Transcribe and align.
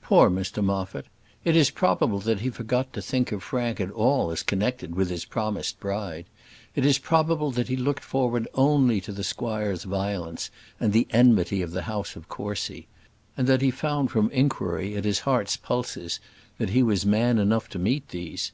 Poor 0.00 0.30
Mr 0.30 0.64
Moffat! 0.64 1.04
it 1.44 1.54
is 1.54 1.68
probable 1.68 2.18
that 2.18 2.40
he 2.40 2.48
forgot 2.48 2.94
to 2.94 3.02
think 3.02 3.30
of 3.30 3.42
Frank 3.42 3.78
at 3.78 3.90
all 3.90 4.30
as 4.30 4.42
connected 4.42 4.94
with 4.94 5.10
his 5.10 5.26
promised 5.26 5.78
bride; 5.80 6.24
it 6.74 6.86
is 6.86 6.96
probable 6.96 7.50
that 7.50 7.68
he 7.68 7.76
looked 7.76 8.02
forward 8.02 8.48
only 8.54 9.02
to 9.02 9.12
the 9.12 9.22
squire's 9.22 9.84
violence 9.84 10.50
and 10.80 10.94
the 10.94 11.06
enmity 11.10 11.60
of 11.60 11.72
the 11.72 11.82
house 11.82 12.16
of 12.16 12.26
Courcy; 12.26 12.88
and 13.36 13.46
that 13.48 13.60
he 13.60 13.70
found 13.70 14.10
from 14.10 14.30
enquiry 14.30 14.96
at 14.96 15.04
his 15.04 15.18
heart's 15.28 15.58
pulses, 15.58 16.20
that 16.56 16.70
he 16.70 16.82
was 16.82 17.04
man 17.04 17.36
enough 17.38 17.68
to 17.68 17.78
meet 17.78 18.08
these. 18.08 18.52